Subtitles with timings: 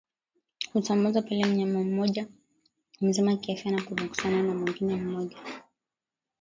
[0.73, 2.27] Husambazwa pale mnyama mmoja
[3.01, 5.39] mzima kiafya anapogusana na mwingine mgonjwa